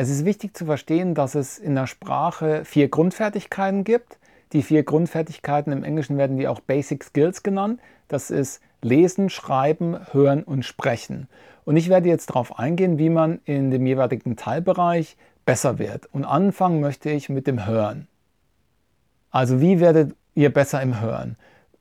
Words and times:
Es 0.00 0.08
ist 0.08 0.24
wichtig 0.24 0.56
zu 0.56 0.64
verstehen, 0.64 1.14
dass 1.14 1.34
es 1.34 1.58
in 1.58 1.74
der 1.74 1.86
Sprache 1.86 2.64
vier 2.64 2.88
Grundfertigkeiten 2.88 3.84
gibt. 3.84 4.18
Die 4.54 4.62
vier 4.62 4.82
Grundfertigkeiten 4.82 5.74
im 5.74 5.84
Englischen 5.84 6.16
werden 6.16 6.38
die 6.38 6.48
auch 6.48 6.60
Basic 6.60 7.04
Skills 7.04 7.42
genannt. 7.42 7.82
Das 8.08 8.30
ist 8.30 8.62
Lesen, 8.80 9.28
Schreiben, 9.28 9.98
Hören 10.10 10.42
und 10.42 10.64
Sprechen. 10.64 11.28
Und 11.66 11.76
ich 11.76 11.90
werde 11.90 12.08
jetzt 12.08 12.30
darauf 12.30 12.58
eingehen, 12.58 12.96
wie 12.96 13.10
man 13.10 13.40
in 13.44 13.70
dem 13.70 13.84
jeweiligen 13.84 14.36
Teilbereich 14.36 15.18
besser 15.44 15.78
wird. 15.78 16.06
Und 16.14 16.24
anfangen 16.24 16.80
möchte 16.80 17.10
ich 17.10 17.28
mit 17.28 17.46
dem 17.46 17.66
Hören. 17.66 18.08
Also 19.30 19.60
wie 19.60 19.80
werdet 19.80 20.16
ihr 20.34 20.50
besser 20.50 20.80
im 20.80 21.02
Hören? 21.02 21.36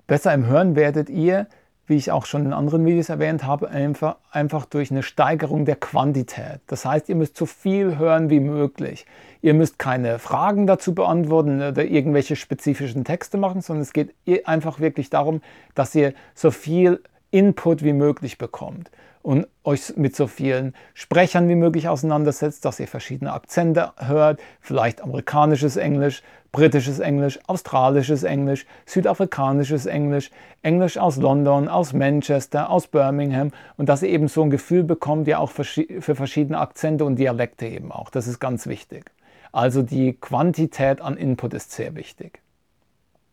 Besser 0.07 0.33
im 0.33 0.45
Hören 0.45 0.75
werdet 0.75 1.09
ihr, 1.09 1.47
wie 1.89 1.95
ich 1.95 2.11
auch 2.11 2.25
schon 2.25 2.45
in 2.45 2.53
anderen 2.53 2.85
Videos 2.85 3.09
erwähnt 3.09 3.43
habe, 3.43 3.69
einfach, 3.69 4.17
einfach 4.31 4.65
durch 4.65 4.91
eine 4.91 5.03
Steigerung 5.03 5.65
der 5.65 5.75
Quantität. 5.75 6.61
Das 6.67 6.85
heißt, 6.85 7.09
ihr 7.09 7.15
müsst 7.15 7.35
so 7.35 7.45
viel 7.45 7.97
hören 7.97 8.29
wie 8.29 8.39
möglich. 8.39 9.05
Ihr 9.41 9.53
müsst 9.53 9.79
keine 9.79 10.19
Fragen 10.19 10.67
dazu 10.67 10.93
beantworten 10.93 11.61
oder 11.61 11.83
irgendwelche 11.85 12.35
spezifischen 12.35 13.03
Texte 13.03 13.37
machen, 13.37 13.61
sondern 13.61 13.81
es 13.83 13.93
geht 13.93 14.13
einfach 14.45 14.79
wirklich 14.79 15.09
darum, 15.09 15.41
dass 15.75 15.95
ihr 15.95 16.13
so 16.35 16.51
viel 16.51 17.01
Input 17.31 17.83
wie 17.83 17.93
möglich 17.93 18.37
bekommt 18.37 18.89
und 19.21 19.47
euch 19.63 19.95
mit 19.97 20.15
so 20.15 20.27
vielen 20.27 20.73
Sprechern 20.93 21.49
wie 21.49 21.55
möglich 21.55 21.87
auseinandersetzt, 21.87 22.65
dass 22.65 22.79
ihr 22.79 22.87
verschiedene 22.87 23.33
Akzente 23.33 23.91
hört, 23.97 24.39
vielleicht 24.61 25.01
amerikanisches 25.01 25.75
Englisch, 25.77 26.23
britisches 26.51 26.99
Englisch, 26.99 27.39
australisches 27.47 28.23
Englisch, 28.23 28.65
südafrikanisches 28.85 29.85
Englisch, 29.85 30.31
Englisch 30.61 30.97
aus 30.97 31.17
London, 31.17 31.67
aus 31.67 31.93
Manchester, 31.93 32.69
aus 32.69 32.87
Birmingham 32.87 33.51
und 33.77 33.89
dass 33.89 34.01
ihr 34.01 34.09
eben 34.09 34.27
so 34.27 34.41
ein 34.41 34.49
Gefühl 34.49 34.83
bekommt, 34.83 35.27
ja 35.27 35.37
auch 35.37 35.51
für 35.51 36.15
verschiedene 36.15 36.59
Akzente 36.59 37.05
und 37.05 37.17
Dialekte 37.17 37.67
eben 37.67 37.91
auch. 37.91 38.09
Das 38.09 38.27
ist 38.27 38.39
ganz 38.39 38.67
wichtig. 38.67 39.11
Also 39.51 39.81
die 39.81 40.13
Quantität 40.13 41.01
an 41.01 41.17
Input 41.17 41.53
ist 41.53 41.71
sehr 41.71 41.95
wichtig. 41.95 42.41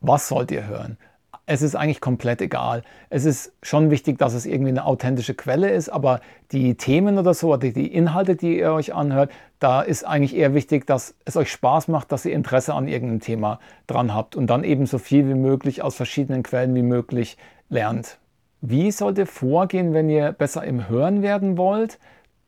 Was 0.00 0.28
sollt 0.28 0.50
ihr 0.50 0.66
hören? 0.66 0.98
Es 1.46 1.62
ist 1.62 1.76
eigentlich 1.76 2.00
komplett 2.00 2.42
egal. 2.42 2.82
Es 3.08 3.24
ist 3.24 3.52
schon 3.62 3.90
wichtig, 3.90 4.18
dass 4.18 4.34
es 4.34 4.46
irgendwie 4.46 4.70
eine 4.70 4.84
authentische 4.84 5.34
Quelle 5.34 5.70
ist, 5.70 5.88
aber 5.88 6.20
die 6.50 6.74
Themen 6.74 7.18
oder 7.18 7.34
so, 7.34 7.52
oder 7.52 7.70
die 7.70 7.86
Inhalte, 7.86 8.34
die 8.34 8.58
ihr 8.58 8.72
euch 8.72 8.92
anhört, 8.92 9.30
da 9.60 9.80
ist 9.80 10.04
eigentlich 10.04 10.34
eher 10.34 10.54
wichtig, 10.54 10.86
dass 10.86 11.14
es 11.24 11.36
euch 11.36 11.50
Spaß 11.52 11.86
macht, 11.86 12.10
dass 12.10 12.24
ihr 12.24 12.32
Interesse 12.32 12.74
an 12.74 12.88
irgendeinem 12.88 13.20
Thema 13.20 13.60
dran 13.86 14.12
habt 14.12 14.34
und 14.34 14.48
dann 14.48 14.64
eben 14.64 14.86
so 14.86 14.98
viel 14.98 15.28
wie 15.28 15.34
möglich 15.34 15.82
aus 15.82 15.94
verschiedenen 15.94 16.42
Quellen 16.42 16.74
wie 16.74 16.82
möglich 16.82 17.38
lernt. 17.68 18.18
Wie 18.60 18.90
sollt 18.90 19.16
ihr 19.18 19.26
vorgehen, 19.26 19.94
wenn 19.94 20.10
ihr 20.10 20.32
besser 20.32 20.64
im 20.64 20.88
Hören 20.88 21.22
werden 21.22 21.56
wollt? 21.56 22.00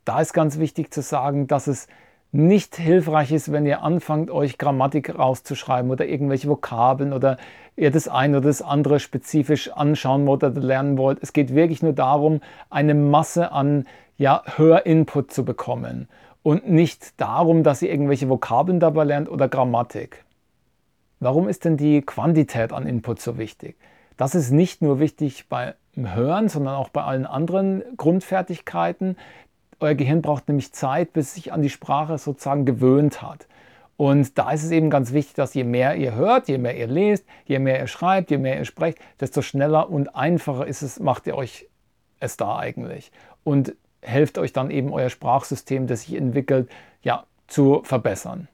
Da 0.05 0.21
ist 0.21 0.33
ganz 0.33 0.59
wichtig 0.59 0.93
zu 0.93 1.03
sagen, 1.03 1.47
dass 1.47 1.69
es 1.69 1.87
nicht 2.31 2.77
hilfreich 2.77 3.33
ist, 3.33 3.53
wenn 3.53 3.65
ihr 3.65 3.83
anfangt, 3.83 4.31
euch 4.31 4.59
Grammatik 4.59 5.19
rauszuschreiben 5.19 5.91
oder 5.91 6.07
irgendwelche 6.07 6.49
Vokabeln 6.49 7.13
oder 7.13 7.39
ihr 7.77 7.91
das 7.91 8.09
eine 8.09 8.39
oder 8.39 8.49
das 8.49 8.61
andere 8.61 9.01
spezifisch 9.01 9.71
anschauen 9.71 10.27
wollt 10.27 10.45
oder 10.45 10.61
lernen 10.61 10.99
wollt. 10.99 11.19
Es 11.23 11.33
geht 11.33 11.55
wirklich 11.55 11.83
nur 11.83 11.95
darum, 11.95 12.41
eine 12.69 12.95
Masse 12.95 13.53
an 13.53 13.87
ja, 14.19 14.43
Hörinput 14.57 15.33
zu 15.33 15.45
bekommen 15.45 16.09
und 16.43 16.69
nicht 16.69 17.21
darum, 17.21 17.63
dass 17.63 17.83
ihr 17.83 17.91
irgendwelche 17.91 18.29
Vokabeln 18.29 18.81
dabei 18.81 19.05
lernt 19.05 19.29
oder 19.29 19.49
Grammatik. 19.49 20.25
Warum 21.21 21.49
ist 21.49 21.65
denn 21.65 21.77
die 21.77 22.03
Quantität 22.03 22.73
an 22.73 22.87
Input 22.87 23.21
so 23.21 23.39
wichtig? 23.39 23.77
Das 24.17 24.35
ist 24.35 24.51
nicht 24.51 24.83
nur 24.83 25.01
wichtig 25.01 25.49
beim 25.49 25.75
Hören, 25.97 26.49
sondern 26.49 26.75
auch 26.75 26.89
bei 26.91 27.03
allen 27.03 27.27
anderen 27.27 27.83
Grundfertigkeiten. 27.97 29.17
Euer 29.81 29.95
Gehirn 29.95 30.23
braucht 30.23 30.49
nämlich 30.49 30.73
Zeit, 30.73 31.13
bis 31.13 31.29
es 31.29 31.35
sich 31.35 31.53
an 31.53 31.63
die 31.63 31.71
Sprache 31.71 32.19
sozusagen 32.19 32.65
gewöhnt 32.65 33.23
hat. 33.23 33.47
Und 33.97 34.39
da 34.39 34.53
ist 34.53 34.63
es 34.63 34.71
eben 34.71 34.91
ganz 34.91 35.13
wichtig, 35.13 35.35
dass 35.35 35.55
je 35.55 35.65
mehr 35.65 35.97
ihr 35.97 36.15
hört, 36.15 36.49
je 36.49 36.59
mehr 36.59 36.77
ihr 36.77 36.87
lest, 36.87 37.27
je 37.47 37.59
mehr 37.59 37.81
ihr 37.81 37.89
schreibt, 37.89 38.31
je 38.31 38.39
mehr 38.39 38.57
ihr 38.57 38.65
sprecht, 38.65 38.99
desto 39.21 39.43
schneller 39.43 39.91
und 39.91 40.15
einfacher 40.15 40.67
ist 40.67 40.83
es, 40.83 41.01
macht 41.01 41.27
ihr 41.27 41.37
euch 41.37 41.69
es 42.21 42.37
da 42.37 42.57
eigentlich. 42.59 43.11
Und 43.43 43.75
helft 44.01 44.39
euch 44.39 44.53
dann 44.53 44.71
eben 44.71 44.93
euer 44.93 45.11
Sprachsystem, 45.11 45.87
das 45.87 46.03
sich 46.03 46.15
entwickelt, 46.17 46.71
ja, 47.03 47.25
zu 47.49 47.83
verbessern. 47.83 48.49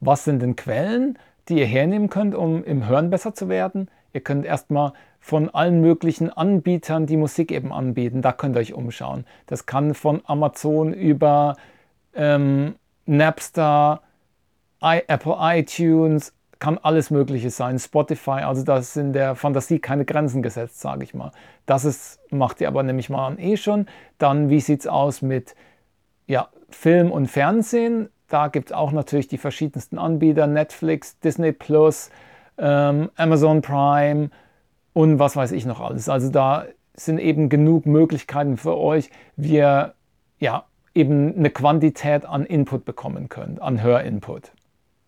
Was 0.00 0.24
sind 0.24 0.40
denn 0.40 0.56
Quellen, 0.56 1.18
die 1.48 1.58
ihr 1.58 1.66
hernehmen 1.66 2.08
könnt, 2.08 2.34
um 2.34 2.64
im 2.64 2.86
Hören 2.86 3.10
besser 3.10 3.34
zu 3.34 3.48
werden? 3.48 3.90
Ihr 4.12 4.20
könnt 4.20 4.44
erstmal 4.44 4.92
von 5.20 5.50
allen 5.50 5.80
möglichen 5.80 6.30
Anbietern, 6.30 7.06
die 7.06 7.16
Musik 7.16 7.52
eben 7.52 7.72
anbieten, 7.72 8.22
da 8.22 8.32
könnt 8.32 8.56
ihr 8.56 8.60
euch 8.60 8.74
umschauen. 8.74 9.24
Das 9.46 9.66
kann 9.66 9.94
von 9.94 10.22
Amazon 10.24 10.92
über 10.92 11.56
ähm, 12.14 12.76
Napster, 13.06 14.02
I, 14.82 15.02
Apple 15.06 15.36
iTunes, 15.38 16.32
kann 16.58 16.78
alles 16.78 17.10
Mögliche 17.10 17.50
sein, 17.50 17.78
Spotify, 17.78 18.42
also 18.42 18.64
da 18.64 18.82
in 18.96 19.12
der 19.12 19.34
Fantasie 19.34 19.78
keine 19.78 20.04
Grenzen 20.04 20.42
gesetzt, 20.42 20.80
sage 20.80 21.04
ich 21.04 21.14
mal. 21.14 21.30
Das 21.66 21.84
ist, 21.84 22.20
macht 22.30 22.60
ihr 22.60 22.68
aber 22.68 22.82
nämlich 22.82 23.10
mal 23.10 23.26
an 23.26 23.38
eh 23.38 23.56
schon. 23.56 23.86
Dann, 24.18 24.50
wie 24.50 24.60
sieht 24.60 24.80
es 24.80 24.86
aus 24.86 25.22
mit 25.22 25.54
ja, 26.26 26.48
Film 26.68 27.12
und 27.12 27.28
Fernsehen? 27.28 28.08
Da 28.28 28.48
gibt 28.48 28.70
es 28.70 28.76
auch 28.76 28.92
natürlich 28.92 29.28
die 29.28 29.38
verschiedensten 29.38 29.98
Anbieter, 29.98 30.46
Netflix, 30.46 31.18
Disney 31.20 31.52
Plus, 31.52 32.10
ähm, 32.58 33.10
Amazon 33.16 33.62
Prime 33.62 34.30
und 34.92 35.18
was 35.18 35.36
weiß 35.36 35.52
ich 35.52 35.66
noch 35.66 35.80
alles. 35.80 36.08
Also 36.08 36.30
da 36.30 36.64
sind 36.94 37.18
eben 37.18 37.48
genug 37.48 37.86
Möglichkeiten 37.86 38.56
für 38.56 38.76
euch, 38.76 39.10
wie 39.36 39.56
ihr 39.56 39.94
ja, 40.38 40.64
eben 40.94 41.36
eine 41.36 41.50
Quantität 41.50 42.26
an 42.26 42.44
Input 42.44 42.84
bekommen 42.84 43.28
könnt, 43.28 43.62
an 43.62 43.82
Hörinput. 43.82 44.52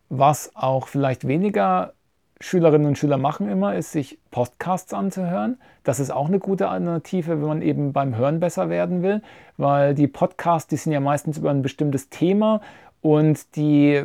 Was 0.08 0.52
auch 0.54 0.88
vielleicht 0.88 1.26
weniger 1.26 1.92
Schülerinnen 2.40 2.86
und 2.86 2.98
Schüler 2.98 3.18
machen 3.18 3.50
immer, 3.50 3.74
ist 3.74 3.92
sich 3.92 4.18
Podcasts 4.30 4.94
anzuhören. 4.94 5.58
Das 5.84 6.00
ist 6.00 6.10
auch 6.10 6.28
eine 6.28 6.38
gute 6.38 6.68
Alternative, 6.68 7.40
wenn 7.40 7.48
man 7.48 7.62
eben 7.62 7.92
beim 7.92 8.16
Hören 8.16 8.40
besser 8.40 8.70
werden 8.70 9.02
will, 9.02 9.22
weil 9.58 9.94
die 9.94 10.06
Podcasts, 10.06 10.68
die 10.68 10.76
sind 10.76 10.92
ja 10.92 11.00
meistens 11.00 11.38
über 11.38 11.50
ein 11.50 11.62
bestimmtes 11.62 12.08
Thema 12.08 12.62
und 13.02 13.56
die 13.56 14.02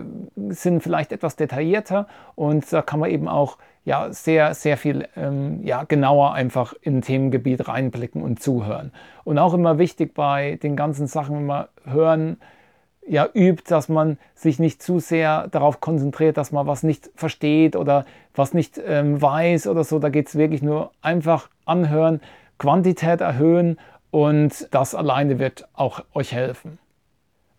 sind 0.49 0.81
vielleicht 0.81 1.11
etwas 1.11 1.35
detaillierter 1.35 2.07
und 2.35 2.71
da 2.71 2.81
kann 2.81 2.99
man 2.99 3.11
eben 3.11 3.27
auch 3.27 3.57
ja, 3.83 4.11
sehr, 4.11 4.55
sehr 4.55 4.77
viel 4.77 5.07
ähm, 5.15 5.61
ja, 5.63 5.83
genauer 5.83 6.33
einfach 6.33 6.73
in 6.81 7.01
Themengebiet 7.01 7.67
reinblicken 7.67 8.23
und 8.23 8.41
zuhören. 8.41 8.91
Und 9.23 9.37
auch 9.37 9.53
immer 9.53 9.77
wichtig 9.77 10.15
bei 10.15 10.57
den 10.63 10.75
ganzen 10.75 11.05
Sachen, 11.07 11.35
wenn 11.35 11.45
man 11.45 11.65
hören, 11.85 12.37
ja, 13.07 13.27
übt, 13.33 13.65
dass 13.67 13.87
man 13.87 14.17
sich 14.33 14.57
nicht 14.57 14.81
zu 14.81 14.99
sehr 14.99 15.47
darauf 15.49 15.79
konzentriert, 15.79 16.37
dass 16.37 16.51
man 16.51 16.65
was 16.65 16.81
nicht 16.81 17.11
versteht 17.15 17.75
oder 17.75 18.05
was 18.33 18.55
nicht 18.55 18.81
ähm, 18.83 19.21
weiß 19.21 19.67
oder 19.67 19.83
so. 19.83 19.99
Da 19.99 20.09
geht 20.09 20.27
es 20.27 20.35
wirklich 20.35 20.63
nur 20.63 20.91
einfach 21.03 21.49
anhören, 21.65 22.21
Quantität 22.57 23.21
erhöhen 23.21 23.77
und 24.09 24.67
das 24.71 24.95
alleine 24.95 25.37
wird 25.37 25.67
auch 25.75 26.03
euch 26.15 26.31
helfen. 26.31 26.79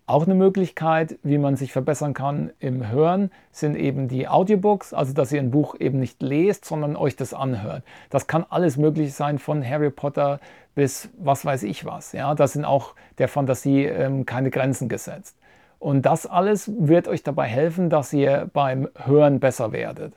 Auch 0.09 0.25
eine 0.25 0.37
Möglichkeit, 0.37 1.19
wie 1.25 1.37
man 1.37 1.57
sich 1.57 1.73
verbessern 1.73 2.15
kann 2.15 2.53
im 2.61 2.89
Hören, 2.89 3.33
sind 3.51 3.75
eben 3.75 4.07
die 4.07 4.29
Audiobooks, 4.29 4.95
also 4.95 5.13
dass 5.13 5.33
ihr 5.33 5.41
ein 5.41 5.51
Buch 5.51 5.75
eben 5.81 5.99
nicht 5.99 6.23
lest, 6.23 6.65
sondern 6.65 6.95
euch 6.95 7.17
das 7.17 7.35
anhört. 7.35 7.83
Das 8.09 8.29
kann 8.29 8.47
alles 8.49 8.77
möglich 8.77 9.15
sein, 9.15 9.41
von 9.41 9.69
Harry 9.69 9.91
Potter 9.91 10.39
bis 10.77 11.09
was 11.19 11.45
weiß 11.45 11.65
ich 11.65 11.85
was. 11.85 12.13
Ja, 12.13 12.33
da 12.37 12.47
sind 12.47 12.65
auch 12.65 12.95
der 13.19 13.27
Fantasie 13.27 13.85
ähm, 13.85 14.27
keine 14.27 14.51
Grenzen 14.51 14.89
gesetzt. 14.89 15.37
Und 15.81 16.07
das 16.07 16.27
alles 16.27 16.71
wird 16.79 17.09
euch 17.09 17.25
dabei 17.25 17.47
helfen, 17.47 17.91
dass 17.91 18.13
ihr 18.13 18.49
beim 18.53 18.89
Hören 18.95 19.41
besser 19.41 19.73
werdet. 19.73 20.13